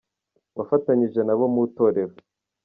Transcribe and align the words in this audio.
Wafatanyije 0.57 1.21
nabo 1.23 1.45
mu 1.53 1.59
itorero 1.67 2.13